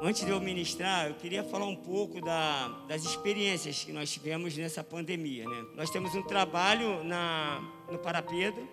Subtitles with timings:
[0.00, 4.56] Antes de eu ministrar, eu queria falar um pouco da, das experiências que nós tivemos
[4.56, 5.44] nessa pandemia.
[5.44, 5.64] Né?
[5.74, 8.68] Nós temos um trabalho na, no Pedro.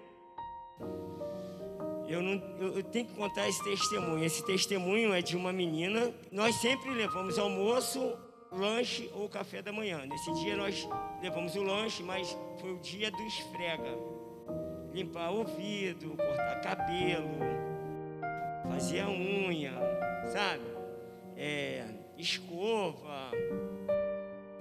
[2.07, 4.23] Eu, não, eu, eu tenho que contar esse testemunho.
[4.23, 6.13] Esse testemunho é de uma menina.
[6.31, 8.15] Nós sempre levamos almoço,
[8.51, 10.05] lanche ou café da manhã.
[10.05, 10.87] Nesse dia nós
[11.23, 13.97] levamos o lanche, mas foi o dia do esfrega.
[14.93, 17.39] Limpar ouvido, cortar cabelo,
[18.69, 19.73] fazer a unha,
[20.31, 20.74] sabe?
[21.37, 21.83] É,
[22.17, 23.31] escova,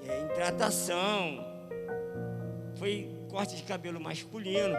[0.06, 1.44] é, hidratação.
[2.76, 4.74] Foi corte de cabelo masculino.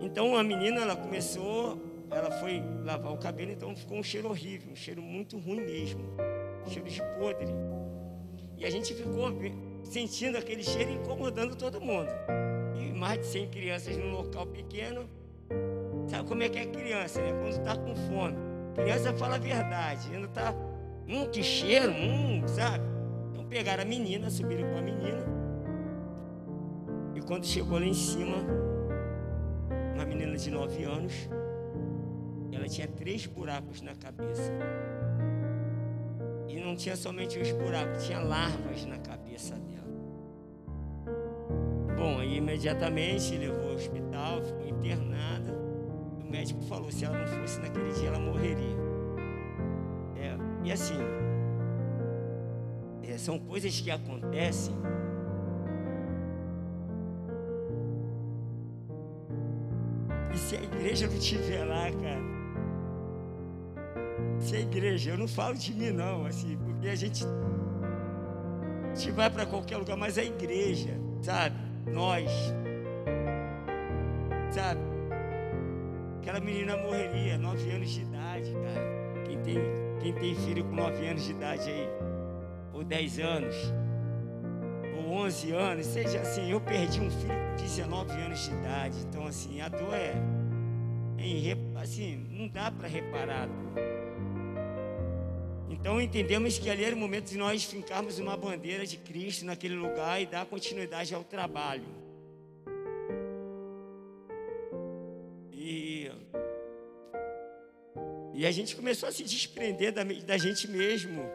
[0.00, 1.78] Então a menina ela começou,
[2.10, 6.00] ela foi lavar o cabelo, então ficou um cheiro horrível, um cheiro muito ruim mesmo,
[6.66, 7.48] um cheiro de podre.
[8.56, 9.28] E a gente ficou
[9.84, 12.10] sentindo aquele cheiro incomodando todo mundo.
[12.76, 15.08] E mais de 100 crianças num local pequeno.
[16.08, 17.32] Sabe como é que é criança, né?
[17.32, 18.36] Quando está com fome.
[18.74, 20.08] Criança fala a verdade.
[20.12, 20.54] Ainda está,
[21.08, 22.84] hum, que cheiro, hum, sabe?
[23.32, 25.24] Então pegaram a menina, subiram com a menina.
[27.14, 28.36] E quando chegou lá em cima,
[29.94, 31.12] uma menina de 9 anos,
[32.52, 34.52] ela tinha três buracos na cabeça.
[36.48, 39.88] E não tinha somente os buracos, tinha larvas na cabeça dela.
[41.96, 45.52] Bom, aí imediatamente levou ao hospital, ficou internada.
[46.20, 48.77] O médico falou: se ela não fosse naquele dia, ela morreria.
[50.64, 50.98] E assim,
[53.02, 54.74] é, são coisas que acontecem.
[60.34, 62.38] E se a igreja não estiver lá, cara,
[64.40, 69.10] se a igreja, eu não falo de mim não, assim, porque a gente, a gente
[69.12, 71.56] vai para qualquer lugar, mas a igreja, sabe?
[71.92, 72.30] Nós,
[74.50, 74.80] sabe?
[76.18, 79.22] Aquela menina morreria, nove anos de idade, cara.
[79.24, 79.58] Quem tem,
[80.08, 81.88] quem tem filho com nove anos de idade aí,
[82.72, 83.54] ou dez anos,
[84.96, 89.26] ou onze anos, seja assim, eu perdi um filho com 19 anos de idade, então
[89.26, 90.14] assim, a dor é,
[91.18, 93.48] é assim, não dá para reparar.
[95.68, 99.74] Então entendemos que ali era o momento de nós fincarmos uma bandeira de Cristo naquele
[99.74, 101.84] lugar e dar continuidade ao trabalho.
[108.38, 111.28] E a gente começou a se desprender da, da gente mesmo.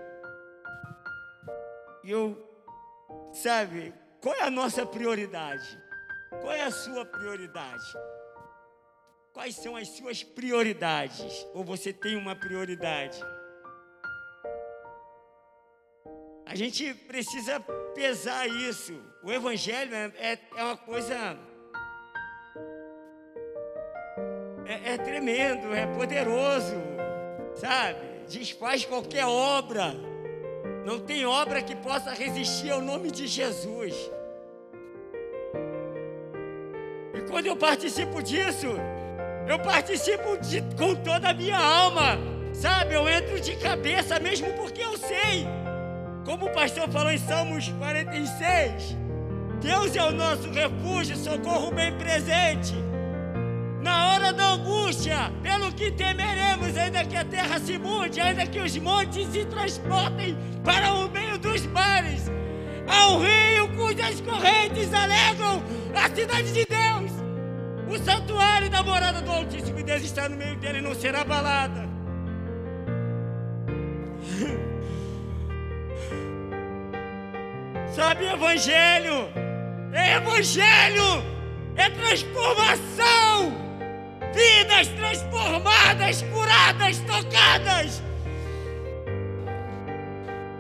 [2.02, 2.41] E eu,
[3.34, 5.68] sabe, qual é a nossa prioridade?
[6.30, 7.84] Qual é a sua prioridade?
[9.34, 11.46] Quais são as suas prioridades?
[11.53, 13.20] Ou você tem uma prioridade?
[16.46, 17.59] A gente precisa
[17.94, 18.97] pesar isso.
[19.22, 21.38] O Evangelho é, é, é uma coisa.
[24.66, 26.93] É, é tremendo, é poderoso,
[27.56, 28.00] sabe?
[28.28, 29.94] Desfaz qualquer obra.
[30.86, 33.94] Não tem obra que possa resistir ao nome de Jesus.
[37.14, 38.68] E quando eu participo disso,
[39.47, 42.18] eu participo de, com toda a minha alma,
[42.53, 42.96] sabe?
[42.96, 45.47] Eu entro de cabeça mesmo porque eu sei
[46.25, 48.96] como o pastor falou em Salmos 46,
[49.62, 52.74] Deus é o nosso refúgio, socorro bem presente.
[53.84, 58.60] Na hora da angústia, pelo que temeremos, ainda que a terra se mude, ainda que
[58.60, 62.32] os montes se transportem para o meio dos mares,
[62.88, 65.62] ao rio cujas correntes alegram
[65.94, 67.12] a cidade de Deus.
[67.88, 71.84] O santuário da morada do Altíssimo Deus está no meio dele e não será abalada.
[77.94, 79.30] Sabe, Evangelho
[79.94, 81.24] é Evangelho,
[81.76, 83.62] é transformação,
[84.34, 88.02] vidas transformadas, curadas, tocadas.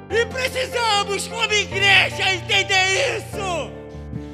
[0.09, 3.71] E precisamos, como igreja, entender isso.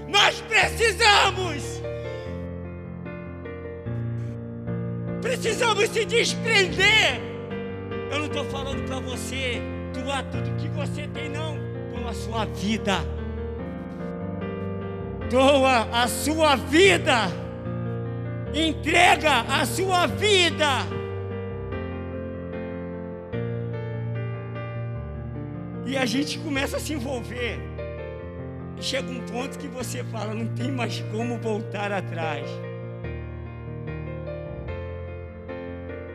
[0.08, 1.82] Nós precisamos.
[5.22, 7.22] Precisamos se desprender.
[8.12, 9.62] Eu não estou falando para você
[9.94, 11.70] doar tudo que você tem, não
[12.10, 13.06] a sua vida.
[15.30, 17.32] Doa a sua vida.
[18.54, 20.66] Entrega a sua vida.
[25.86, 27.60] E a gente começa a se envolver.
[28.80, 32.48] Chega um ponto que você fala, não tem mais como voltar atrás.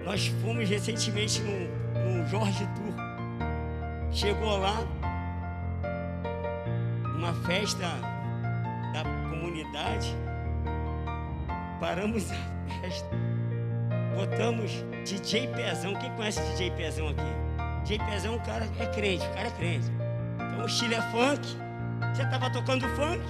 [0.05, 2.95] Nós fomos recentemente no, no Jorge Tour.
[4.13, 4.87] Chegou lá,
[7.17, 7.87] uma festa
[8.93, 10.15] da comunidade,
[11.85, 13.11] paramos a festa,
[14.17, 14.71] botamos
[15.05, 15.95] DJ Pezão.
[15.95, 17.21] Quem conhece DJ Pezão aqui?
[17.85, 19.85] JPzão, o cara é crente, o cara é crente.
[20.35, 21.47] Então o estilo é funk.
[22.17, 23.23] Já estava tocando funk.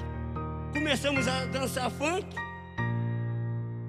[0.72, 2.28] Começamos a dançar funk.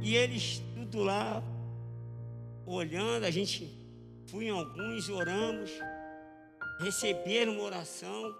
[0.01, 1.43] E eles tudo lá,
[2.65, 3.71] olhando, a gente
[4.31, 5.69] foi em alguns, oramos,
[6.79, 8.35] receberam uma oração,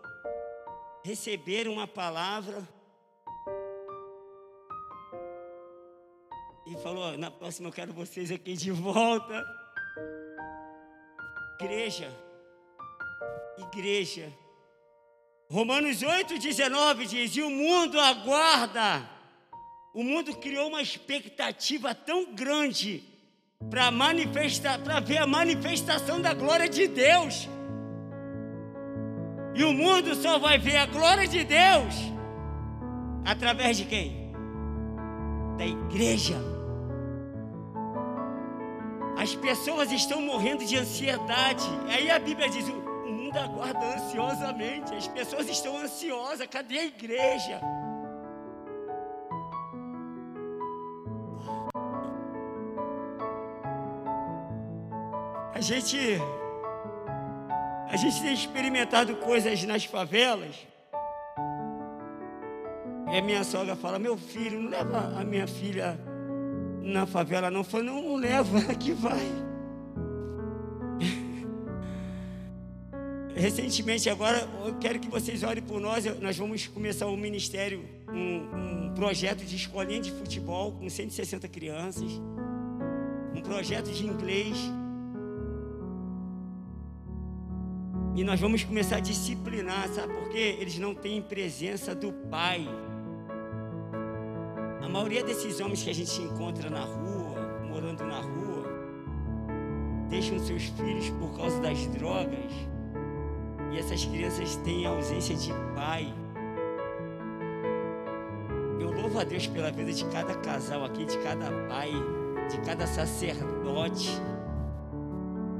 [1.03, 2.67] receberam uma palavra.
[6.65, 9.45] E falou: na próxima eu quero vocês aqui de volta.
[11.61, 12.11] Igreja,
[13.57, 14.33] igreja.
[15.49, 19.07] Romanos 8, 19 diz: E o mundo aguarda.
[19.93, 23.03] O mundo criou uma expectativa tão grande
[23.69, 27.47] para manifestar, para ver a manifestação da glória de Deus.
[29.53, 31.95] E o mundo só vai ver a glória de Deus
[33.23, 34.33] através de quem?
[35.57, 36.54] Da igreja.
[39.25, 41.65] As pessoas estão morrendo de ansiedade.
[41.87, 44.93] Aí a Bíblia diz: o mundo aguarda ansiosamente.
[44.93, 46.45] As pessoas estão ansiosas.
[46.45, 47.59] Cadê a igreja?
[55.55, 55.97] A gente
[57.89, 60.55] a gente tem experimentado coisas nas favelas.
[63.07, 65.99] A minha sogra fala: Meu filho, não leva a minha filha
[66.85, 67.63] na favela, não.
[67.63, 69.25] Falo: Não, não leva, que vai.
[73.35, 76.05] Recentemente, agora, eu quero que vocês olhem por nós.
[76.21, 82.09] Nós vamos começar um ministério, um, um projeto de escolinha de futebol com 160 crianças,
[83.35, 84.57] um projeto de inglês
[88.15, 90.55] E nós vamos começar a disciplinar, sabe por quê?
[90.61, 92.65] Eles não têm presença do Pai.
[94.85, 98.65] A maioria desses homens que a gente encontra na rua, morando na rua,
[100.07, 102.51] deixam seus filhos por causa das drogas.
[103.71, 106.13] E essas crianças têm ausência de pai.
[108.79, 111.91] Eu louvo a Deus pela vida de cada casal aqui, de cada pai,
[112.51, 114.21] de cada sacerdote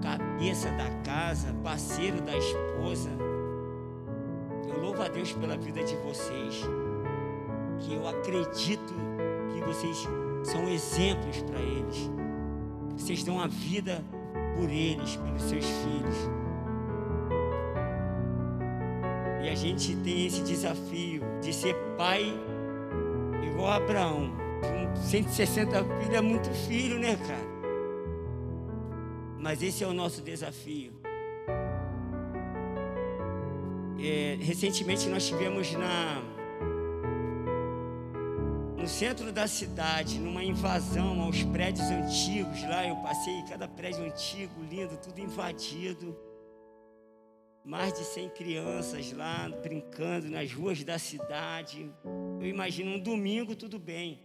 [0.04, 3.10] cabeça da casa, parceiro da esposa.
[4.69, 6.62] Eu louvo a Deus pela vida de vocês,
[7.80, 9.14] que eu acredito
[9.65, 10.07] vocês
[10.44, 12.12] são exemplos para eles.
[12.97, 14.03] Vocês dão a vida
[14.56, 16.15] por eles, pelos seus filhos.
[19.44, 22.33] E a gente tem esse desafio de ser pai
[23.44, 24.33] igual a Abraão.
[24.95, 27.56] 160 filhos é muito filho, né, cara?
[29.39, 30.91] Mas esse é o nosso desafio.
[34.00, 36.35] É, recentemente nós tivemos na
[38.86, 42.88] no centro da cidade, numa invasão aos prédios antigos lá.
[42.88, 46.16] Eu passei cada prédio antigo, lindo, tudo invadido.
[47.64, 51.92] Mais de 100 crianças lá brincando nas ruas da cidade.
[52.40, 54.20] Eu imagino um domingo tudo bem.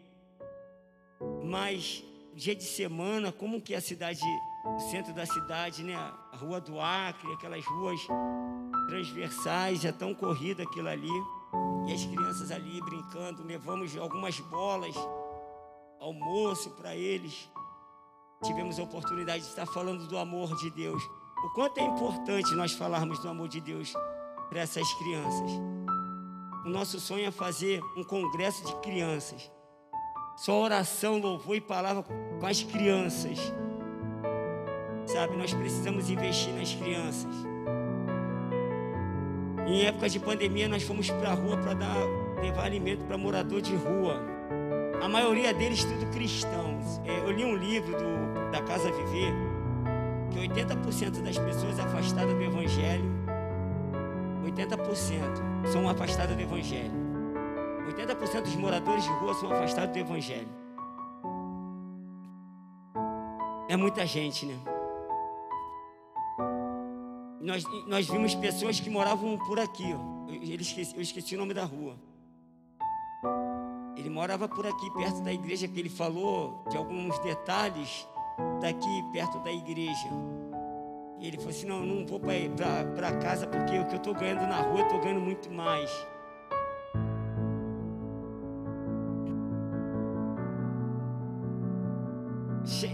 [1.42, 2.04] Mas
[2.34, 4.20] dia de semana, como que a cidade
[4.90, 5.94] centro da cidade, né?
[5.94, 7.98] A Rua do Acre, aquelas ruas
[8.88, 11.39] transversais, é tão corrida aquilo ali.
[11.86, 14.94] E as crianças ali brincando, levamos algumas bolas,
[15.98, 17.50] almoço para eles.
[18.42, 21.02] Tivemos a oportunidade de estar falando do amor de Deus.
[21.44, 23.92] O quanto é importante nós falarmos do amor de Deus
[24.48, 25.50] para essas crianças.
[26.64, 29.50] O nosso sonho é fazer um congresso de crianças.
[30.36, 33.38] Só oração, louvor e palavra com as crianças.
[35.06, 37.49] Sabe, nós precisamos investir nas crianças.
[39.70, 41.96] Em época de pandemia, nós fomos para a rua para dar,
[42.42, 44.20] levar alimento para morador de rua.
[45.00, 47.00] A maioria deles tudo cristãos.
[47.04, 49.32] É, eu li um livro do, da Casa Viver
[50.32, 53.04] que 80% das pessoas afastadas do Evangelho,
[54.44, 56.90] 80% são afastadas do Evangelho.
[57.96, 60.48] 80% dos moradores de rua são afastados do Evangelho.
[63.68, 64.58] É muita gente, né?
[67.40, 69.94] Nós, nós vimos pessoas que moravam por aqui.
[69.94, 70.30] Ó.
[70.30, 71.96] Eu, esqueci, eu esqueci o nome da rua.
[73.96, 78.06] Ele morava por aqui, perto da igreja, que ele falou de alguns detalhes
[78.60, 80.08] daqui, perto da igreja.
[81.18, 84.46] E ele falou assim: Não, não vou para casa porque o que eu estou ganhando
[84.46, 85.90] na rua, eu estou ganhando muito mais.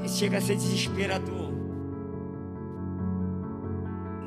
[0.09, 1.66] Chega a ser desesperador.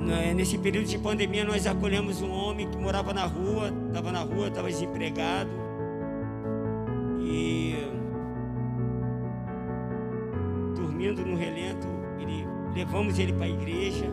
[0.09, 4.21] Né, nesse período de pandemia, nós acolhemos um homem que morava na rua, estava na
[4.21, 5.51] rua, estava desempregado.
[7.21, 7.75] E
[10.75, 11.87] dormindo no relento,
[12.19, 14.05] ele, levamos ele para a igreja.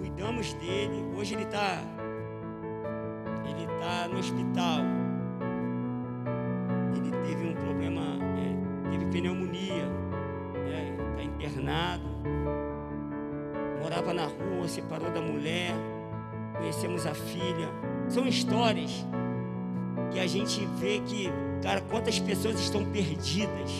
[0.00, 1.04] cuidamos dele.
[1.16, 1.78] Hoje ele está
[3.46, 5.01] ele tá no hospital.
[14.02, 15.72] Morava na rua, separou da mulher,
[16.58, 17.68] conhecemos a filha.
[18.08, 19.06] São histórias
[20.10, 21.30] que a gente vê que,
[21.62, 23.70] cara, quantas pessoas estão perdidas,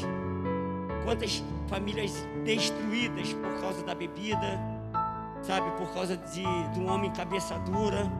[1.04, 2.12] quantas famílias
[2.44, 4.60] destruídas por causa da bebida,
[5.42, 8.10] sabe, por causa de, de um homem cabeça dura,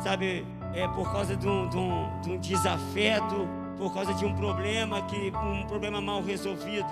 [0.00, 4.34] sabe, é, por causa de um, de, um, de um desafeto, por causa de um
[4.34, 6.88] problema que um problema mal resolvido.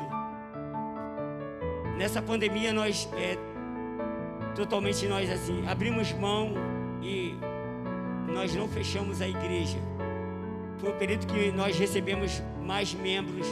[1.96, 3.38] Nessa pandemia nós é,
[4.54, 6.52] totalmente nós assim abrimos mão
[7.02, 7.34] e
[8.32, 9.78] nós não fechamos a igreja.
[10.78, 13.46] Foi o período que nós recebemos mais membros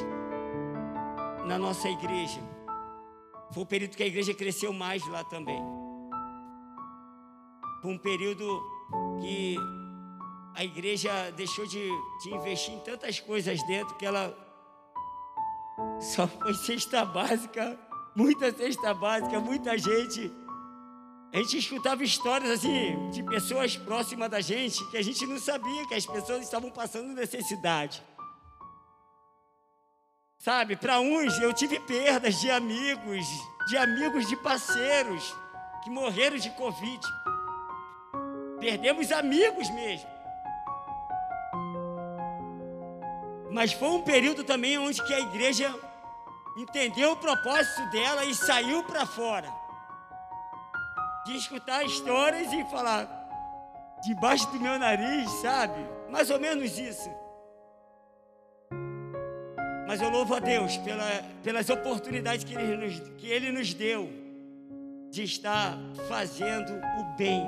[1.47, 2.41] na nossa igreja.
[3.53, 5.61] Foi o período que a igreja cresceu mais lá também.
[7.83, 8.63] Foi um período
[9.21, 9.57] que
[10.55, 11.91] a igreja deixou de,
[12.23, 14.35] de investir em tantas coisas dentro que ela
[16.01, 17.79] só foi cesta básica,
[18.15, 20.31] muita cesta básica, muita gente.
[21.33, 25.87] A gente escutava histórias assim de pessoas próximas da gente que a gente não sabia
[25.87, 28.03] que as pessoas estavam passando necessidade.
[30.37, 33.27] Sabe, para uns eu tive perdas de amigos,
[33.67, 35.35] de amigos de parceiros
[35.83, 37.01] que morreram de Covid.
[38.61, 40.11] Perdemos amigos mesmo.
[43.51, 45.75] Mas foi um período também onde que a igreja
[46.59, 49.62] entendeu o propósito dela e saiu para fora.
[51.25, 53.23] De escutar histórias e falar
[54.03, 55.79] debaixo do meu nariz, sabe?
[56.11, 57.09] Mais ou menos isso.
[59.87, 61.05] Mas eu louvo a Deus pela,
[61.43, 64.11] pelas oportunidades que ele, nos, que ele nos deu
[65.11, 67.45] de estar fazendo o bem,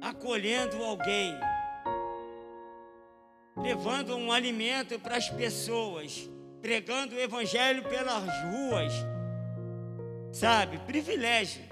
[0.00, 1.38] acolhendo alguém,
[3.56, 6.28] levando um alimento para as pessoas,
[6.62, 8.92] pregando o Evangelho pelas ruas,
[10.36, 10.78] sabe?
[10.78, 11.62] Privilégio.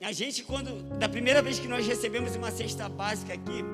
[0.00, 3.64] A gente, quando, da primeira vez que nós recebemos uma cesta básica aqui,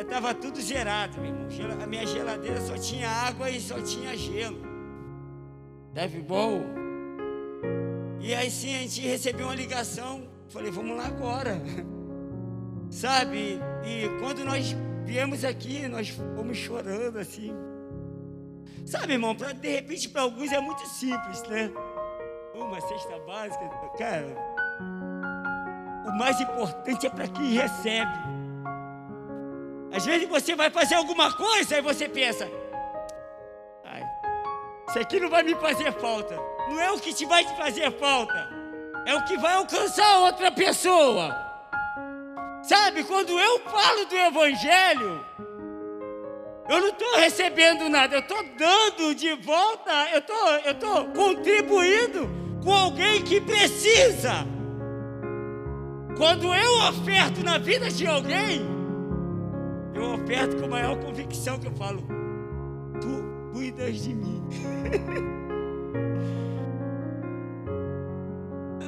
[0.00, 1.82] Estava tudo gerado, meu irmão.
[1.82, 4.62] A minha geladeira só tinha água e só tinha gelo.
[5.92, 6.64] Deve bom.
[8.18, 10.26] E aí sim a gente recebeu uma ligação.
[10.48, 11.60] Falei, vamos lá agora.
[12.90, 13.60] Sabe?
[13.84, 14.74] E quando nós
[15.04, 17.52] viemos aqui, nós fomos chorando assim.
[18.86, 21.70] Sabe, irmão, pra, de repente para alguns é muito simples, né?
[22.54, 24.36] Uma cesta básica, cara.
[26.06, 28.18] O mais importante é para quem recebe.
[29.92, 32.48] Às vezes você vai fazer alguma coisa e você pensa:
[33.84, 34.02] Ai,
[34.88, 36.36] isso aqui não vai me fazer falta.
[36.68, 38.48] Não é o que te vai te fazer falta,
[39.06, 41.50] é o que vai alcançar outra pessoa.
[42.62, 45.26] Sabe, quando eu falo do Evangelho,
[46.70, 52.30] eu não estou recebendo nada, eu estou dando de volta, eu estou eu tô contribuindo
[52.62, 54.46] com alguém que precisa.
[56.16, 58.60] Quando eu oferto na vida de alguém,
[59.92, 62.06] eu oferto com maior convicção que eu falo:
[63.00, 64.40] Tu cuidas de mim.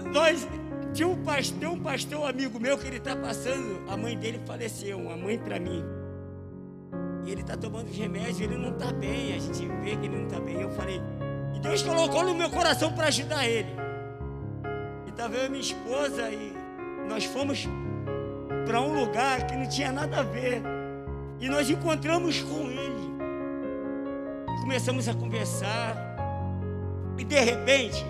[0.14, 0.46] Nós
[0.92, 5.00] tinha um pastor, um pastor amigo meu que ele está passando, a mãe dele faleceu,
[5.00, 5.82] uma mãe para mim.
[7.24, 10.16] E ele está tomando os remédios, ele não está bem, a gente vê que ele
[10.16, 10.60] não está bem.
[10.60, 11.00] Eu falei,
[11.54, 13.70] e Deus colocou no meu coração para ajudar ele.
[15.06, 16.52] E estava eu e minha esposa e
[17.08, 17.68] nós fomos
[18.66, 20.62] para um lugar que não tinha nada a ver.
[21.40, 23.12] E nós encontramos com ele.
[24.48, 25.96] E começamos a conversar.
[27.18, 28.04] E de repente,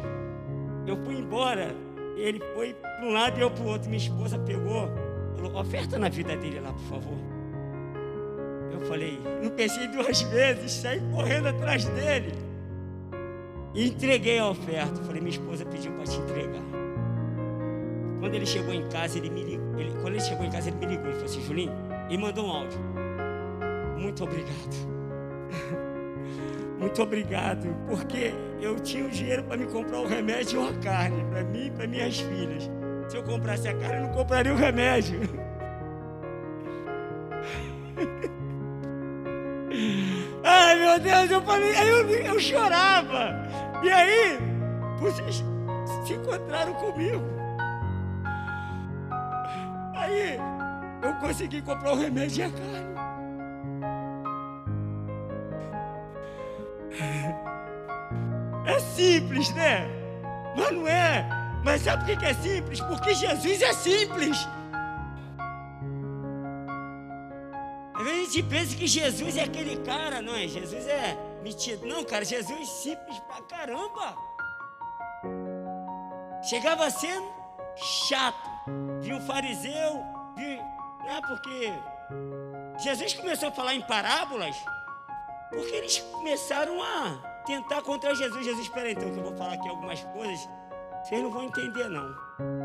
[0.87, 1.75] eu fui embora.
[2.17, 3.89] Ele foi para um lado e eu para o outro.
[3.89, 4.89] Minha esposa pegou,
[5.35, 7.32] falou: oferta na vida dele lá, por favor.
[8.73, 12.33] Eu falei, não pensei duas vezes, saí correndo atrás dele.
[13.75, 15.03] E entreguei a oferta.
[15.03, 16.63] Falei, minha esposa pediu para te entregar.
[18.21, 19.79] Quando ele chegou em casa, ele me ligou.
[19.79, 21.07] Ele, quando ele chegou em casa, ele me ligou.
[21.07, 21.73] Ele falou assim, Julinho,
[22.09, 23.03] e mandou um áudio
[24.03, 24.93] muito obrigado.
[26.79, 31.25] Muito obrigado, porque eu tinha o dinheiro para me comprar o remédio ou a carne,
[31.31, 32.69] para mim e para minhas filhas.
[33.09, 35.21] Se eu comprasse a carne, eu não compraria o remédio.
[40.93, 43.49] Meu Deus, eu falei, aí eu, eu chorava.
[43.83, 44.39] E aí,
[45.01, 45.43] vocês
[46.07, 47.23] se encontraram comigo.
[49.95, 50.39] Aí
[51.01, 52.93] eu consegui comprar o remédio e a carne.
[58.67, 59.89] É simples, né?
[60.55, 61.27] Mas não é.
[61.65, 62.81] Mas sabe por que é simples?
[62.83, 64.47] Porque Jesus é simples.
[68.33, 70.49] Gente pensa que Jesus é aquele cara, não é?
[70.49, 71.87] Jesus é metido.
[71.87, 74.17] Não, cara, Jesus é simples pra caramba.
[76.43, 77.31] Chegava sendo
[77.77, 78.51] chato.
[79.01, 80.03] Viu um fariseu,
[80.35, 80.63] viu.
[81.01, 81.73] Não é porque
[82.83, 84.57] Jesus começou a falar em parábolas,
[85.51, 88.47] porque eles começaram a tentar contra Jesus.
[88.47, 90.49] Jesus, espera então que eu vou falar aqui algumas coisas,
[91.05, 92.62] vocês não vão entender não.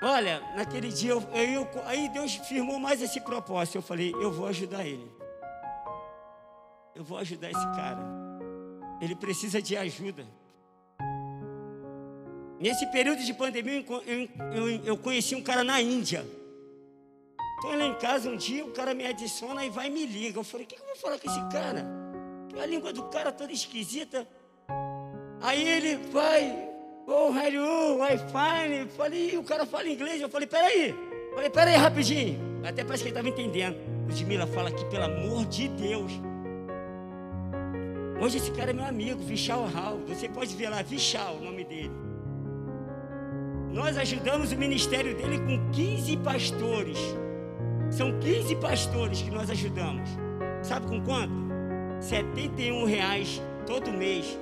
[0.00, 3.78] Olha, naquele dia, eu, eu, aí Deus firmou mais esse propósito.
[3.78, 5.10] Eu falei, eu vou ajudar ele.
[6.94, 8.00] Eu vou ajudar esse cara.
[9.00, 10.26] Ele precisa de ajuda.
[12.60, 16.26] Nesse período de pandemia, eu, eu, eu conheci um cara na Índia.
[17.56, 20.38] Estou lá em casa um dia, o cara me adiciona e vai e me liga.
[20.38, 21.84] Eu falei, o que, que eu vou falar com esse cara?
[22.60, 24.26] A língua do cara toda esquisita.
[25.40, 26.67] Aí ele vai,
[27.08, 28.02] oh, you?
[28.02, 28.88] I fine.
[28.96, 30.20] Falei, o cara fala inglês.
[30.20, 30.94] Eu falei, peraí.
[31.34, 32.38] Falei, peraí, rapidinho.
[32.64, 33.76] Até parece que ele estava entendendo.
[34.06, 36.12] Ludmila fala aqui, pelo amor de Deus.
[38.20, 40.04] Hoje esse cara é meu amigo, Vichal Raul.
[40.08, 41.92] Você pode ver lá, Vichal, o nome dele.
[43.70, 46.98] Nós ajudamos o ministério dele com 15 pastores.
[47.90, 50.08] São 15 pastores que nós ajudamos.
[50.62, 51.32] Sabe com quanto?
[52.00, 54.38] 71 reais todo mês.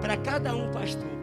[0.00, 1.19] Para cada um pastor.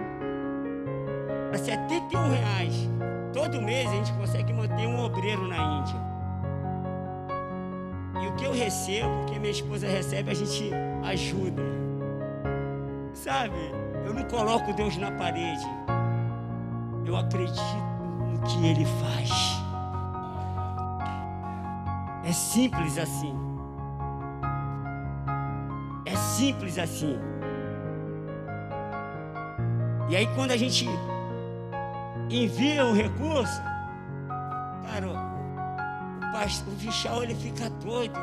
[1.50, 2.98] Para 71 reais
[3.38, 5.96] todo mês a gente consegue manter um obreiro na Índia.
[8.22, 10.72] E o que eu recebo, o que minha esposa recebe, a gente
[11.04, 11.62] ajuda.
[13.14, 13.56] Sabe?
[14.06, 15.66] Eu não coloco Deus na parede.
[17.06, 17.62] Eu acredito
[18.32, 19.30] no que Ele faz.
[22.26, 23.36] É simples assim.
[26.06, 27.20] É simples assim.
[30.10, 30.88] E aí quando a gente
[32.30, 33.62] envia o recurso,
[34.86, 38.20] cara, o, pastor, o Vichal ele fica doido.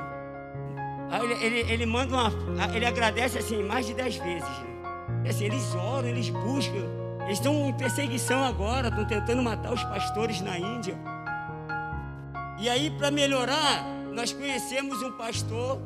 [1.10, 2.32] Aí ele, ele, ele manda uma.
[2.74, 4.48] Ele agradece assim mais de dez vezes.
[4.48, 5.28] Né?
[5.28, 7.04] Assim, eles oram, eles buscam.
[7.24, 10.94] Eles estão em perseguição agora, estão tentando matar os pastores na Índia.
[12.58, 15.80] E aí, para melhorar, nós conhecemos um pastor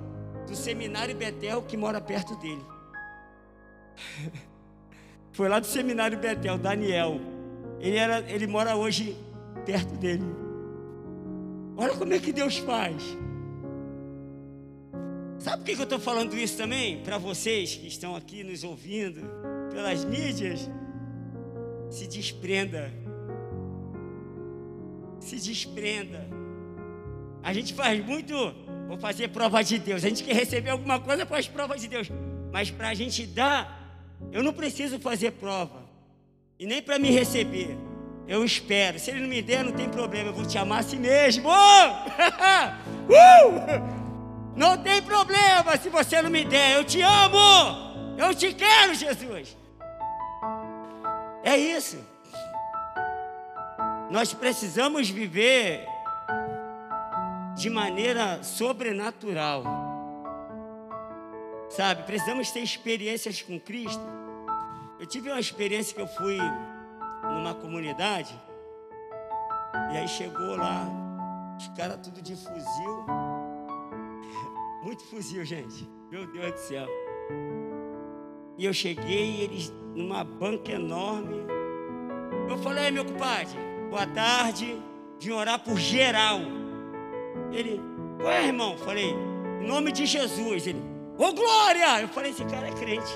[0.46, 2.64] do seminário Betel que mora perto dele.
[5.32, 7.20] Foi lá do seminário Betel, Daniel.
[7.80, 9.16] Ele, era, ele mora hoje
[9.64, 10.24] perto dele.
[11.76, 13.02] Olha como é que Deus faz.
[15.38, 17.00] Sabe por que eu estou falando isso também?
[17.02, 19.20] Para vocês que estão aqui nos ouvindo
[19.70, 20.68] pelas mídias
[21.90, 22.92] se desprenda.
[25.20, 26.28] Se desprenda.
[27.42, 28.34] A gente faz muito,
[28.88, 30.04] vou fazer prova de Deus.
[30.04, 32.10] A gente quer receber alguma coisa para as provas de Deus.
[32.52, 35.87] Mas para a gente dar, eu não preciso fazer prova.
[36.58, 37.78] E nem para me receber.
[38.26, 38.98] Eu espero.
[38.98, 40.30] Se ele não me der, não tem problema.
[40.30, 41.48] Eu vou te amar assim mesmo.
[41.50, 41.54] uh!
[44.56, 46.76] Não tem problema se você não me der.
[46.76, 48.18] Eu te amo.
[48.18, 49.56] Eu te quero, Jesus.
[51.44, 52.04] É isso.
[54.10, 55.86] Nós precisamos viver
[57.54, 59.62] de maneira sobrenatural.
[61.70, 64.27] Sabe, precisamos ter experiências com Cristo.
[64.98, 66.38] Eu tive uma experiência que eu fui
[67.22, 68.34] numa comunidade
[69.92, 70.88] e aí chegou lá
[71.56, 73.06] os caras tudo de fuzil.
[74.82, 75.88] Muito fuzil, gente.
[76.10, 76.86] Meu Deus do céu.
[78.56, 81.46] E eu cheguei eles numa banca enorme.
[82.48, 83.56] Eu falei, meu compadre,
[83.90, 84.82] boa tarde.
[85.20, 86.40] Vim orar por geral.
[87.52, 87.80] Ele,
[88.20, 88.76] qual é, irmão?
[88.78, 89.14] Falei,
[89.62, 90.66] em nome de Jesus.
[90.66, 90.80] Ele,
[91.16, 92.00] ô oh, glória!
[92.00, 93.12] Eu falei, esse cara é crente.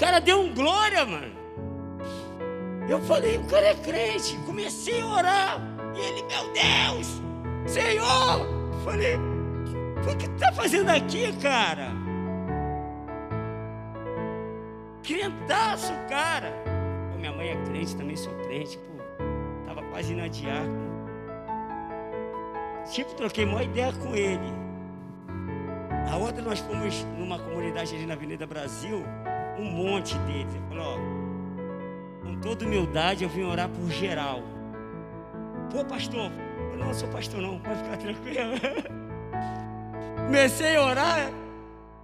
[0.00, 1.30] Cara deu um glória, mano.
[2.88, 4.34] Eu falei, o cara é crente.
[4.46, 5.60] Comecei a orar.
[5.94, 7.20] E ele, meu Deus,
[7.66, 8.48] Senhor.
[8.82, 11.90] Falei, o que tu tá fazendo aqui, cara?
[15.02, 16.50] Crentaço, cara.
[17.12, 19.02] Pô, minha mãe é crente, também sou crente, pô.
[19.66, 20.64] Tava quase indo adiar.
[22.90, 24.50] Tipo, troquei uma ideia com ele.
[26.10, 29.04] A outra nós fomos numa comunidade ali na Avenida Brasil,
[29.60, 30.54] um monte deles.
[30.54, 34.42] Ele falou, ó, com toda humildade eu vim orar por geral.
[35.70, 36.30] Pô, pastor,
[36.72, 38.54] eu não sou pastor não, pode ficar tranquilo.
[40.26, 41.30] Comecei a orar,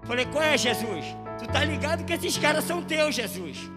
[0.03, 1.17] falei, qual é Jesus?
[1.39, 3.71] Tu tá ligado que esses caras são teus, Jesus.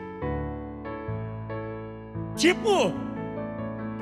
[2.35, 2.93] Tipo,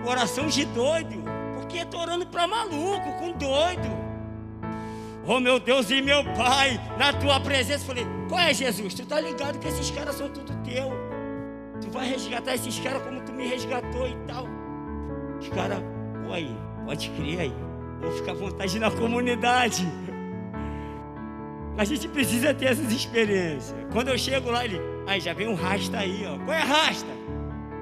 [0.06, 1.24] oração de doido.
[1.56, 4.07] Porque tô orando para maluco, com doido.
[5.30, 8.94] Oh meu Deus e meu Pai, na tua presença, falei, qual é Jesus?
[8.94, 10.90] Tu tá ligado que esses caras são tudo teu.
[11.82, 14.46] Tu vai resgatar esses caras como tu me resgatou e tal.
[15.38, 15.80] Os caras,
[16.26, 17.54] pô aí, pode crer aí.
[18.00, 19.86] Vou ficar à vontade na comunidade.
[21.78, 23.76] A gente precisa ter essas experiências.
[23.92, 26.38] Quando eu chego lá, ele, aí já vem um rasta aí, ó.
[26.46, 27.12] Qual é rasta?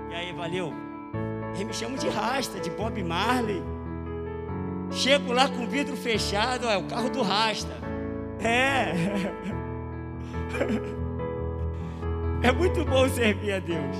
[0.09, 0.73] E aí, valeu.
[1.53, 3.61] Eles me chamam de rasta, de Bob Marley.
[4.91, 7.73] Chego lá com o vidro fechado, é o carro do rasta.
[8.39, 8.93] É.
[12.43, 13.95] É muito bom servir a Deus.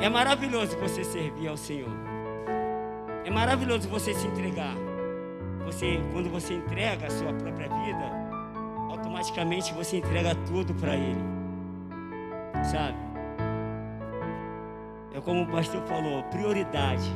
[0.00, 1.92] É maravilhoso você servir ao Senhor.
[3.24, 4.74] É maravilhoso você se entregar.
[5.64, 8.12] Você, quando você entrega a sua própria vida,
[8.90, 11.22] automaticamente você entrega tudo para Ele.
[12.64, 12.96] Sabe?
[15.14, 17.12] É como o pastor falou, prioridade.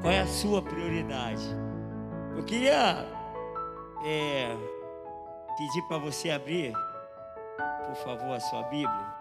[0.00, 1.44] Qual é a sua prioridade?
[2.36, 3.06] Eu queria
[4.04, 4.56] é,
[5.56, 6.72] pedir para você abrir,
[7.86, 9.16] por favor, a sua Bíblia.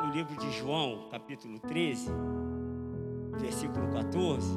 [0.00, 2.10] No livro de João, capítulo 13,
[3.38, 4.56] versículo 14.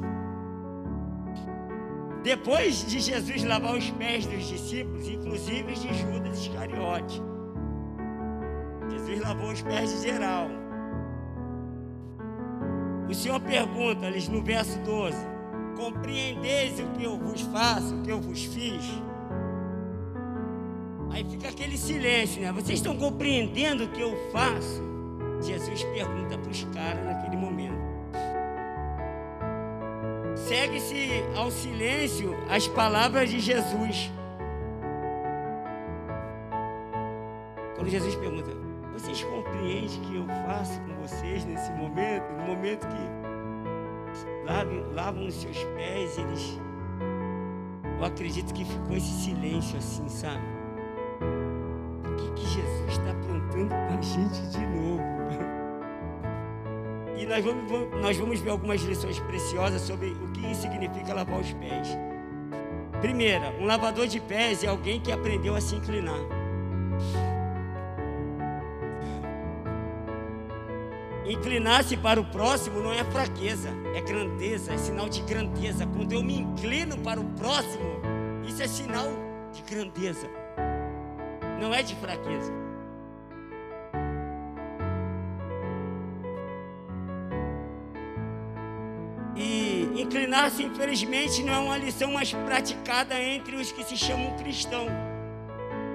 [2.22, 7.29] Depois de Jesus lavar os pés dos discípulos, inclusive de Judas Iscariote,
[9.10, 10.46] Jesus lavou os pés de geral.
[13.08, 15.16] O Senhor pergunta-lhes no verso 12:
[15.76, 18.84] Compreendeis o que eu vos faço, o que eu vos fiz?
[21.10, 22.52] Aí fica aquele silêncio, né?
[22.52, 24.80] Vocês estão compreendendo o que eu faço?
[25.42, 27.80] Jesus pergunta para os caras naquele momento.
[30.36, 34.12] Segue-se ao silêncio as palavras de Jesus.
[37.80, 38.39] Quando Jesus pergunta,
[39.60, 42.24] que eu faço com vocês nesse momento?
[42.38, 46.60] No momento que lavam, lavam os seus pés, eles.
[47.98, 50.42] Eu acredito que ficou esse silêncio assim, sabe?
[52.10, 55.02] O que, que Jesus está plantando com a gente de novo?
[57.16, 61.52] E nós vamos, nós vamos ver algumas lições preciosas sobre o que significa lavar os
[61.52, 61.98] pés.
[63.02, 66.39] Primeira, um lavador de pés é alguém que aprendeu a se inclinar.
[71.30, 75.86] Inclinar-se para o próximo não é fraqueza, é grandeza, é sinal de grandeza.
[75.86, 78.00] Quando eu me inclino para o próximo,
[78.44, 79.06] isso é sinal
[79.52, 80.28] de grandeza,
[81.60, 82.52] não é de fraqueza.
[89.36, 94.86] E inclinar-se, infelizmente, não é uma lição mais praticada entre os que se chamam cristão.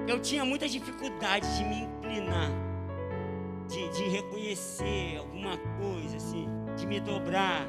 [0.08, 2.50] Eu tinha muita dificuldade de me inclinar
[3.76, 7.66] de, de reconhecer alguma coisa, assim, de me dobrar,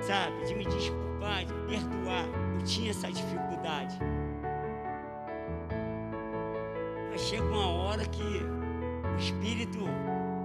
[0.00, 0.46] sabe?
[0.46, 2.24] De me desculpar, de perdoar.
[2.58, 3.98] Eu tinha essa dificuldade.
[7.10, 9.80] Mas chega uma hora que o Espírito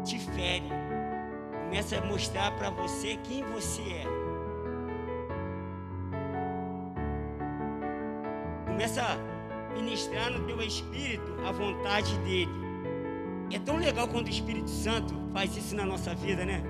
[0.03, 0.69] te fere,
[1.63, 4.05] começa a mostrar para você quem você é.
[8.65, 12.68] Começa a ministrar no teu espírito a vontade dele.
[13.51, 16.63] É tão legal quando o Espírito Santo faz isso na nossa vida, né?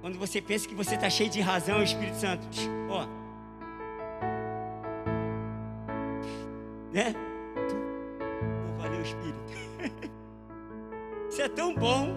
[0.00, 2.46] Quando você pensa que você está cheio de razão, o Espírito Santo,
[2.88, 3.06] ó.
[6.92, 7.14] Né?
[7.56, 9.38] Oh, valeu, Espírito.
[11.28, 12.16] Isso é tão bom.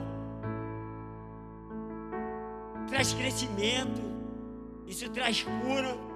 [2.87, 4.01] Traz crescimento.
[4.87, 6.10] Isso traz cura.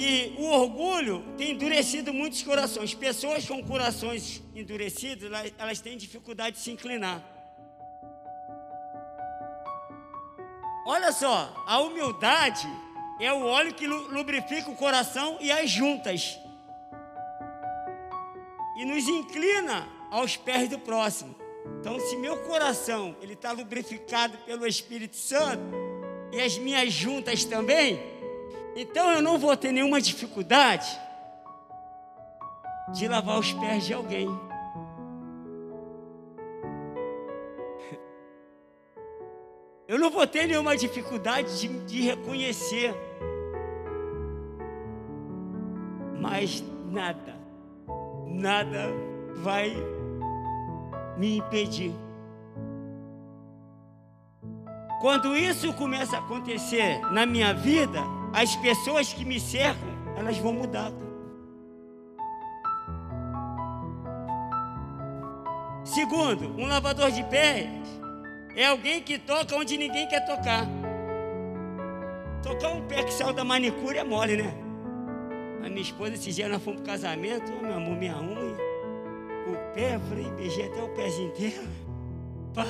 [0.00, 2.94] E o orgulho tem endurecido muitos corações.
[2.94, 7.20] Pessoas com corações endurecidos, elas têm dificuldade de se inclinar.
[10.86, 12.68] Olha só, a humildade
[13.20, 16.38] é o óleo que lubrifica o coração e as juntas.
[18.76, 21.34] E nos inclina aos pés do próximo.
[21.80, 25.64] Então, se meu coração ele está lubrificado pelo Espírito Santo
[26.32, 28.17] e as minhas juntas também,
[28.80, 30.86] então eu não vou ter nenhuma dificuldade
[32.92, 34.28] de lavar os pés de alguém.
[39.88, 42.94] Eu não vou ter nenhuma dificuldade de, de reconhecer.
[46.20, 47.34] Mas nada,
[48.26, 48.90] nada
[49.36, 49.74] vai
[51.16, 51.92] me impedir.
[55.00, 60.52] Quando isso começa a acontecer na minha vida, as pessoas que me cercam, elas vão
[60.52, 60.92] mudar.
[65.84, 67.68] Segundo, um lavador de pés
[68.54, 70.66] É alguém que toca onde ninguém quer tocar.
[72.42, 74.52] Tocar um pé que saiu da manicure é mole, né?
[75.64, 78.56] A minha esposa, esse dia nós fomos pro casamento, meu amor, minha unha,
[79.46, 81.68] o pé, falei, beijei até o pezinho dela.
[82.54, 82.66] Pá,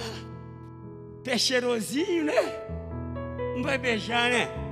[1.25, 2.35] pé cheirosinho, né?
[3.57, 4.68] Não vai beijar, né?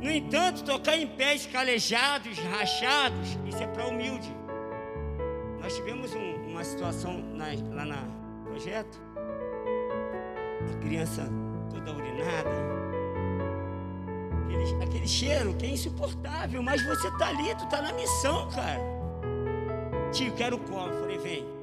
[0.00, 4.32] No entanto, tocar em pés calejados, rachados, isso é para humilde.
[5.60, 9.00] Nós tivemos um, uma situação na, lá no projeto,
[10.72, 11.28] a criança
[11.70, 12.50] toda urinada,
[14.44, 18.80] aquele, aquele, cheiro que é insuportável, mas você tá ali, tu tá na missão, cara.
[20.12, 20.92] Tio, quero como?
[20.92, 21.58] Falei, vem.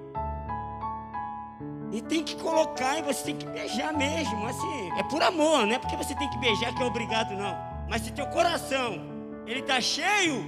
[1.93, 5.73] E tem que colocar e você tem que beijar mesmo, assim, é por amor, não
[5.73, 7.74] é porque você tem que beijar que é obrigado, não.
[7.89, 8.99] Mas se teu coração
[9.45, 10.45] ele tá cheio,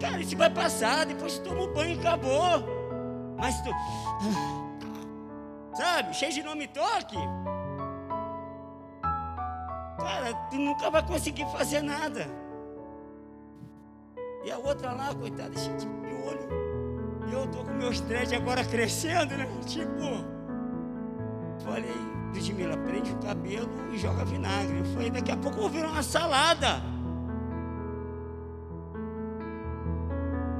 [0.00, 1.06] cara, isso vai passar.
[1.06, 2.64] Depois toma um banho e acabou.
[3.38, 3.70] Mas tu,
[5.74, 7.16] sabe, cheio de nome toque,
[9.98, 12.26] cara, tu nunca vai conseguir fazer nada.
[14.44, 16.48] E a outra lá, coitada, cheia de piolho.
[17.32, 19.48] Eu tô com meus dread agora crescendo, né?
[19.66, 20.24] Tipo,
[21.64, 24.78] falei, Ludmila, prende o cabelo e joga vinagre.
[24.78, 26.82] Eu falei, daqui a pouco eu vou virar uma salada.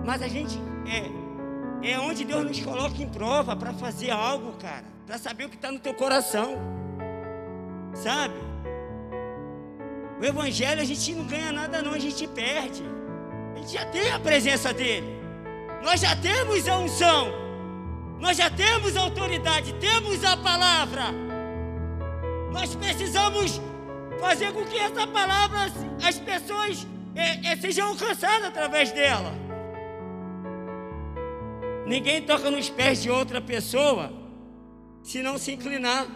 [0.05, 4.85] Mas a gente é, é onde Deus nos coloca em prova para fazer algo, cara.
[5.07, 6.57] Para saber o que está no teu coração.
[7.95, 8.35] Sabe?
[10.21, 12.83] O Evangelho a gente não ganha nada, não, a gente perde.
[13.55, 15.21] A gente já tem a presença dele.
[15.83, 17.33] Nós já temos a unção.
[18.21, 21.24] Nós já temos a autoridade, temos a palavra.
[22.55, 23.61] Nós precisamos
[24.21, 25.59] fazer com que essa palavra,
[26.09, 26.87] as pessoas
[27.17, 29.33] é, é, sejam alcançadas através dela.
[31.85, 34.12] Ninguém toca nos pés de outra pessoa
[35.03, 36.07] se não se inclinar.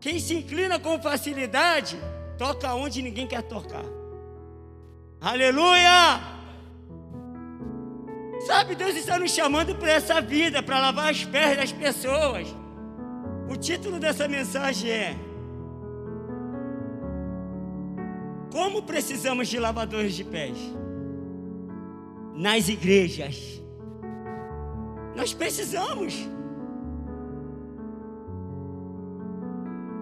[0.00, 1.96] Quem se inclina com facilidade,
[2.36, 3.84] toca onde ninguém quer tocar.
[5.20, 6.20] Aleluia!
[8.44, 12.65] Sabe, Deus está nos chamando para essa vida, para lavar os pés das pessoas.
[13.48, 15.16] O título dessa mensagem é
[18.50, 20.56] Como precisamos de lavadores de pés?
[22.34, 23.62] Nas igrejas.
[25.14, 26.28] Nós precisamos.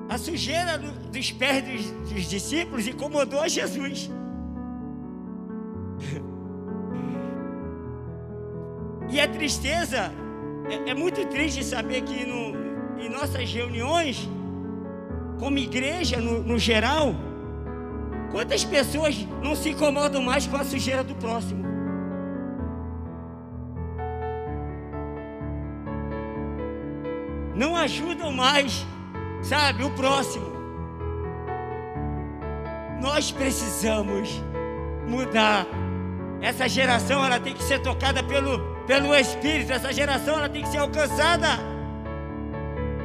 [0.09, 4.11] A sujeira dos pés dos, dos discípulos incomodou a Jesus.
[9.11, 10.11] E a tristeza,
[10.69, 14.29] é, é muito triste saber que no, em nossas reuniões,
[15.39, 17.15] como igreja no, no geral,
[18.31, 21.65] quantas pessoas não se incomodam mais com a sujeira do próximo?
[27.55, 28.85] Não ajudam mais,
[29.43, 30.53] sabe, o próximo.
[33.01, 34.43] Nós precisamos
[35.07, 35.67] mudar.
[36.41, 39.73] Essa geração ela tem que ser tocada pelo, pelo Espírito.
[39.73, 41.74] Essa geração ela tem que ser alcançada.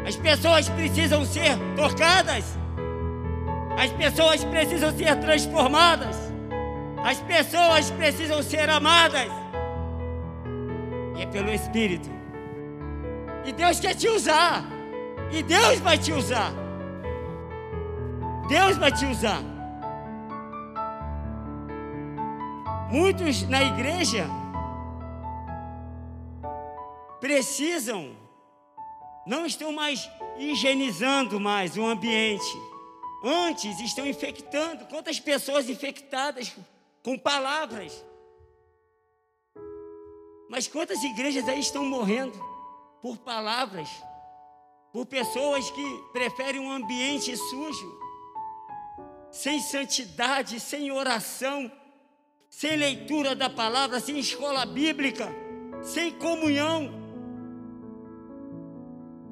[0.09, 2.57] As pessoas precisam ser tocadas.
[3.77, 6.17] As pessoas precisam ser transformadas.
[7.03, 9.31] As pessoas precisam ser amadas.
[11.15, 12.09] E é pelo Espírito.
[13.45, 14.65] E Deus quer te usar.
[15.31, 16.53] E Deus vai te usar.
[18.47, 19.43] Deus vai te usar.
[22.89, 24.25] Muitos na igreja
[27.21, 28.18] precisam
[29.29, 32.57] não estão mais higienizando mais o ambiente.
[33.23, 34.87] Antes estão infectando.
[34.87, 36.55] Quantas pessoas infectadas
[37.03, 38.03] com palavras?
[40.49, 42.33] Mas quantas igrejas aí estão morrendo
[43.03, 43.87] por palavras?
[44.91, 47.99] Por pessoas que preferem um ambiente sujo,
[49.29, 51.71] sem santidade, sem oração,
[52.49, 55.29] sem leitura da palavra, sem escola bíblica,
[55.83, 56.98] sem comunhão.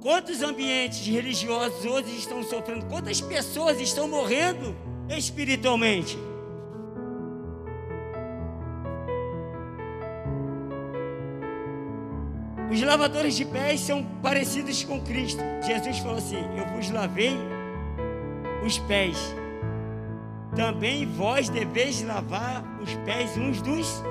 [0.02, 2.86] Quantos ambientes religiosos hoje estão sofrendo?
[2.86, 4.76] Quantas pessoas estão morrendo
[5.10, 6.18] espiritualmente?
[12.72, 15.42] Os lavadores de pés são parecidos com Cristo.
[15.66, 17.36] Jesus falou assim: Eu vos lavei
[18.64, 19.18] os pés.
[20.56, 24.04] Também vós deveis lavar os pés uns dos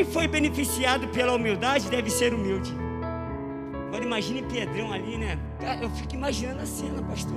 [0.00, 2.74] Quem foi beneficiado pela humildade deve ser humilde.
[3.88, 5.38] Agora imagine Pedrão ali, né?
[5.78, 7.36] Eu fico imaginando a cena, pastor.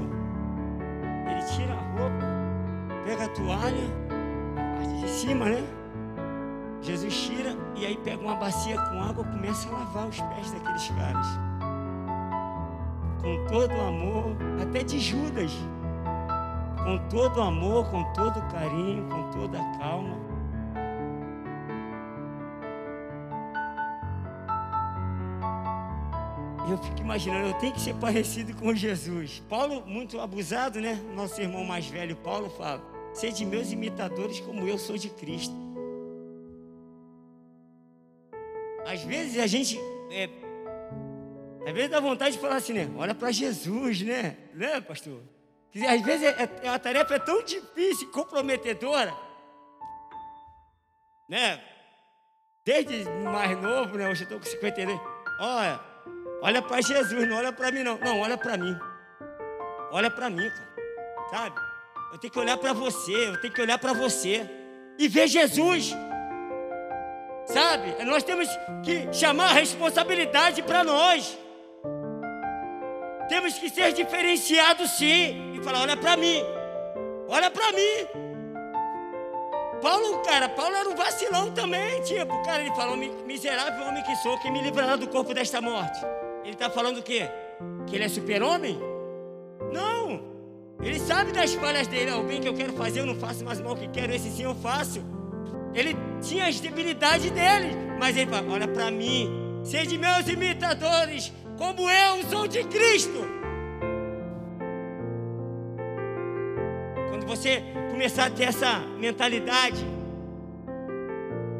[1.29, 3.83] Ele tira a roupa, pega a toalha,
[4.55, 5.61] a parte de cima, né?
[6.81, 10.87] Jesus tira e aí pega uma bacia com água começa a lavar os pés daqueles
[10.91, 11.27] caras.
[13.21, 15.51] Com todo o amor, até de Judas.
[16.81, 20.32] Com todo o amor, com todo o carinho, com toda a calma.
[26.73, 29.43] Eu fico imaginando, eu tenho que ser parecido com Jesus.
[29.47, 30.95] Paulo, muito abusado, né?
[31.13, 32.83] Nosso irmão mais velho, Paulo, fala:
[33.13, 35.53] Sede meus imitadores, como eu sou de Cristo.
[38.87, 39.79] Às vezes a gente.
[40.09, 40.27] É,
[41.67, 42.89] às vezes dá vontade de falar assim, né?
[42.97, 44.35] Olha para Jesus, né?
[44.55, 45.21] Né, pastor?
[45.75, 49.15] Às vezes é, é, a tarefa é tão difícil, comprometedora,
[51.29, 51.63] né?
[52.65, 54.09] Desde mais novo, né?
[54.09, 54.99] Hoje eu estou com 52.
[55.39, 55.92] Olha,
[56.43, 57.97] olha para Jesus, não olha para mim, não.
[57.97, 58.77] Não, olha para mim.
[59.91, 60.73] Olha para mim, cara.
[61.31, 61.55] Sabe?
[62.11, 64.47] Eu tenho que olhar para você, eu tenho que olhar para você
[64.99, 65.95] e ver Jesus.
[67.45, 68.03] Sabe?
[68.05, 68.47] Nós temos
[68.83, 71.37] que chamar a responsabilidade para nós.
[73.27, 75.55] Temos que ser diferenciados sim.
[75.55, 76.43] E falar: olha para mim.
[77.27, 78.23] Olha para mim.
[79.81, 82.01] Paulo, cara, Paulo era um vacilão também.
[82.01, 85.99] Tipo, cara, ele falou: miserável homem que sou, quem me livrará do corpo desta morte?
[86.43, 87.29] Ele está falando o quê?
[87.87, 88.77] Que ele é super-homem?
[89.71, 90.21] Não.
[90.81, 92.11] Ele sabe das falhas dele.
[92.11, 94.29] O bem que eu quero fazer, eu não faço, mas o mal que quero, esse
[94.29, 95.01] sim eu faço.
[95.73, 101.89] Ele tinha as debilidades dele, mas ele fala: olha para mim, sede meus imitadores, como
[101.89, 103.25] eu sou de Cristo.
[107.09, 109.83] Quando você começar a ter essa mentalidade,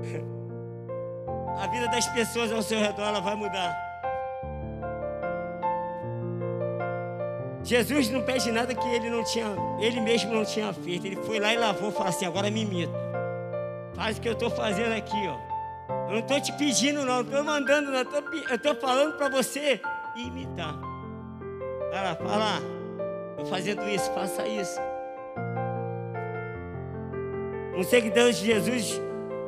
[1.58, 3.93] a vida das pessoas ao seu redor ela vai mudar.
[7.64, 9.48] Jesus não pede nada que ele não tinha,
[9.80, 11.08] ele mesmo não tinha feito.
[11.08, 12.94] Ele foi lá e lavou, falou assim: agora me imita.
[13.96, 15.54] Faz o que eu estou fazendo aqui, ó.
[16.08, 18.00] Eu não estou te pedindo, não, estou mandando, não.
[18.50, 19.80] Eu estou falando para você
[20.16, 20.76] imitar.
[21.92, 22.62] Vai lá, fala.
[23.32, 24.80] Estou fazendo isso, faça isso.
[27.76, 29.02] Um seguidor de Jesus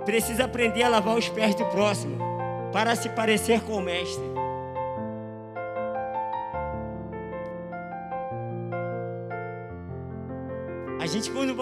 [0.05, 2.17] precisa aprender a lavar os pés do próximo
[2.71, 4.34] para se parecer com o Mestre.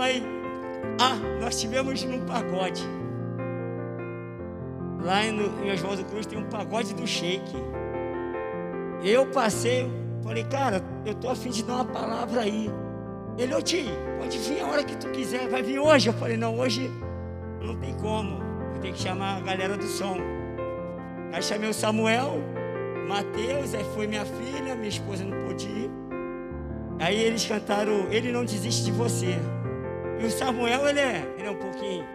[0.03, 0.21] Vai
[0.99, 2.83] ah, nós tivemos num pagode.
[5.01, 7.55] Lá em Oswaldo Cruz tem um pagode do shake.
[9.01, 9.89] Eu passei,
[10.21, 12.69] falei, cara, eu tô afim de dar uma palavra aí.
[13.37, 13.89] Ele, ô tio,
[14.19, 16.09] pode vir a hora que tu quiser, vai vir hoje.
[16.09, 16.91] Eu falei, não, hoje
[17.61, 18.43] não tem como.
[18.75, 20.17] Eu tenho que chamar a galera do som.
[21.31, 22.39] Aí chamei o Samuel,
[23.07, 25.89] Mateus, aí foi minha filha, minha esposa não pôde ir.
[26.99, 29.39] Aí eles cantaram Ele Não Desiste de Você.
[30.23, 32.05] E o Samuel, ele é, ele é um pouquinho.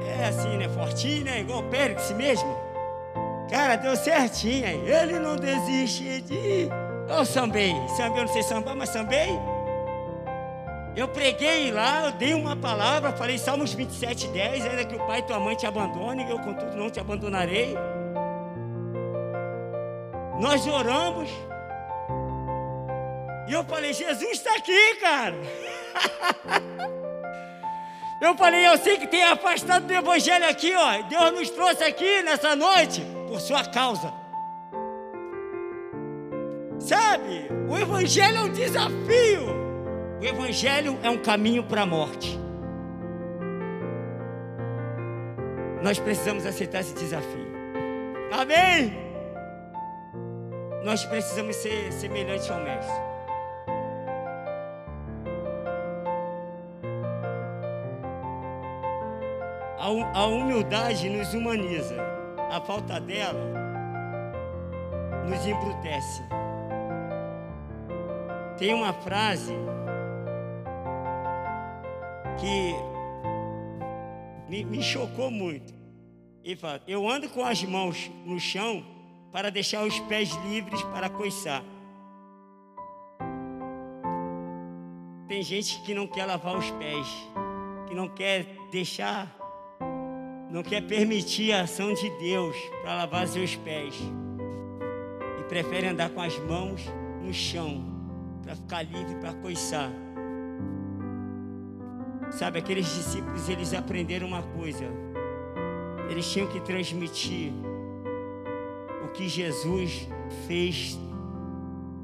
[0.00, 0.70] É assim, né?
[0.70, 1.40] Fortinho, né?
[1.40, 2.56] Igual o Périx mesmo.
[3.50, 4.66] Cara, deu certinho.
[4.66, 4.90] Aí.
[4.90, 6.70] Ele não desiste de.
[7.06, 7.74] Eu sambei.
[7.94, 9.38] Sambei, eu não sei sambar, mas sambei.
[10.96, 15.18] Eu preguei lá, eu dei uma palavra, falei Salmos 27, 10, ainda que o pai
[15.18, 17.76] e tua mãe te abandonem, eu contudo não te abandonarei.
[20.40, 21.28] Nós oramos.
[23.46, 25.34] E eu falei, Jesus está aqui, cara.
[28.20, 31.02] Eu falei, eu sei que tem afastado do Evangelho aqui, ó.
[31.02, 34.10] Deus nos trouxe aqui nessa noite por sua causa.
[36.78, 39.54] Sabe, o Evangelho é um desafio.
[40.20, 42.38] O Evangelho é um caminho para a morte.
[45.82, 47.52] Nós precisamos aceitar esse desafio.
[48.32, 48.96] Amém?
[50.82, 53.13] Nós precisamos ser semelhantes ao Mestre.
[59.86, 61.94] A humildade nos humaniza,
[62.50, 63.38] a falta dela
[65.28, 66.22] nos embrutece.
[68.56, 69.52] Tem uma frase
[72.40, 72.74] que
[74.48, 75.74] me, me chocou muito.
[76.42, 78.82] Ele fala: Eu ando com as mãos no chão
[79.30, 81.62] para deixar os pés livres para coiçar.
[85.28, 87.06] Tem gente que não quer lavar os pés,
[87.86, 89.43] que não quer deixar
[90.54, 93.92] não quer permitir a ação de Deus para lavar seus pés
[95.40, 96.80] e prefere andar com as mãos
[97.20, 97.84] no chão
[98.40, 99.90] para ficar livre para coiçar.
[102.30, 104.84] Sabe, aqueles discípulos eles aprenderam uma coisa.
[106.08, 107.52] Eles tinham que transmitir
[109.04, 110.08] o que Jesus
[110.46, 110.96] fez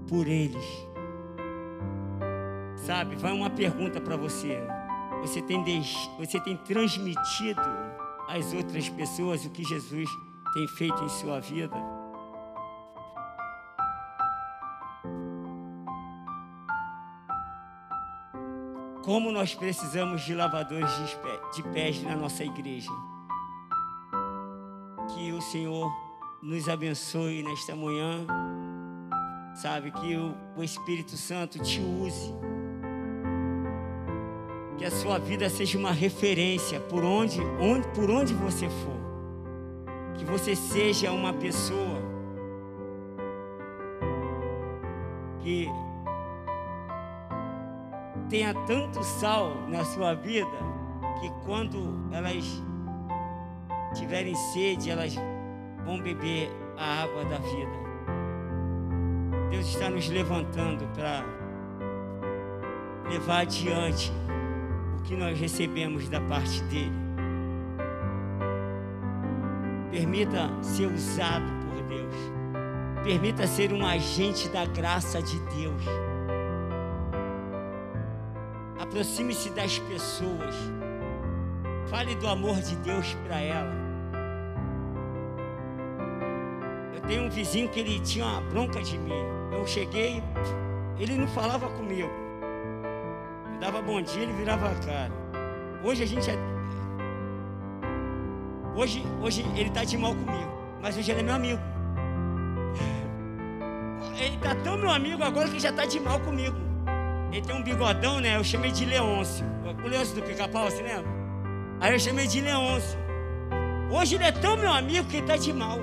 [0.09, 0.88] por eles.
[2.74, 4.59] Sabe, vai uma pergunta para você.
[5.20, 5.62] você tem,
[6.18, 8.01] você tem transmitido
[8.31, 10.09] às outras pessoas o que Jesus
[10.55, 11.76] tem feito em sua vida?
[19.05, 20.91] Como nós precisamos de lavadores
[21.55, 22.91] de pés na nossa igreja.
[25.14, 25.91] Que o Senhor
[26.41, 28.24] nos abençoe nesta manhã.
[29.55, 30.16] Sabe, que
[30.57, 32.33] o Espírito Santo te use
[34.81, 38.97] que a sua vida seja uma referência por onde, onde, por onde você for.
[40.14, 42.01] Que você seja uma pessoa
[45.41, 45.68] que
[48.31, 50.49] tenha tanto sal na sua vida
[51.20, 52.47] que quando elas
[53.93, 55.14] tiverem sede, elas
[55.85, 57.81] vão beber a água da vida.
[59.51, 61.22] Deus está nos levantando para
[63.11, 64.11] levar adiante
[65.05, 66.92] que nós recebemos da parte dele.
[69.90, 72.14] Permita ser usado por Deus.
[73.03, 75.82] Permita ser um agente da graça de Deus.
[78.78, 80.55] Aproxime-se das pessoas.
[81.88, 83.74] Fale do amor de Deus para ela.
[86.94, 89.12] Eu tenho um vizinho que ele tinha uma bronca de mim.
[89.53, 90.22] Eu cheguei,
[90.98, 92.30] ele não falava comigo
[93.61, 95.13] dava bom dia, ele virava a cara.
[95.85, 96.35] Hoje a gente é.
[98.75, 100.51] Hoje, hoje ele está de mal comigo,
[100.81, 101.61] mas hoje ele é meu amigo.
[104.19, 106.57] Ele está tão meu amigo agora que já está de mal comigo.
[107.31, 108.37] Ele tem um bigodão, né?
[108.37, 109.47] Eu chamei de Leôncio.
[109.85, 111.11] O Leôncio do pica-pau, você lembra?
[111.81, 112.99] Aí eu chamei de Leôncio.
[113.91, 115.79] Hoje ele é tão meu amigo que ele está de mal.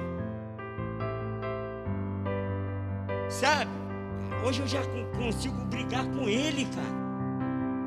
[3.29, 3.71] Sabe?
[4.45, 4.79] Hoje eu já
[5.15, 7.06] consigo brigar com ele, cara.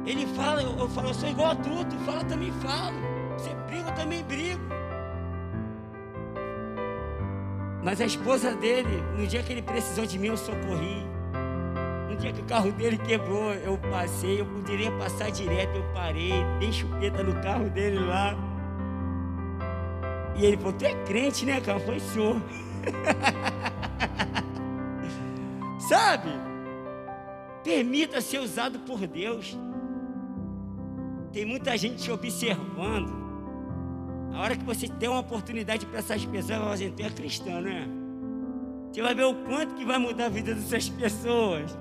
[0.07, 1.57] Ele fala, eu, eu falo, eu sou igual a
[2.05, 2.97] fala também falo.
[3.37, 4.61] Você briga, eu também brigo.
[7.83, 11.05] Mas a esposa dele, no dia que ele precisou de mim, eu socorri.
[12.09, 16.33] No dia que o carro dele quebrou, eu passei, eu poderia passar direto, eu parei,
[16.59, 18.35] dei chupeta no carro dele lá.
[20.37, 21.79] E ele falou, tu é crente, né, cara?
[21.81, 22.41] Foi sou.
[25.89, 26.31] Sabe?
[27.65, 29.59] Permita ser usado por Deus.
[31.33, 33.21] Tem muita gente te observando.
[34.33, 37.89] A hora que você tem uma oportunidade para essas pessoas, vai tu é cristão, né?
[38.91, 41.77] Você vai ver o quanto que vai mudar a vida dessas pessoas.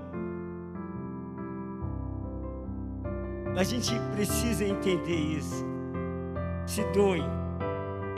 [3.58, 5.66] A gente precisa entender isso.
[6.68, 7.24] Se doe.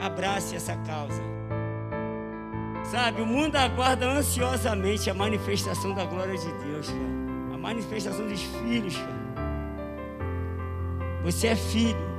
[0.00, 1.22] Abrace essa causa.
[2.84, 7.54] Sabe, o mundo aguarda ansiosamente a manifestação da glória de Deus, cara.
[7.54, 9.21] A manifestação dos filhos, cara.
[11.22, 12.11] Você é filho.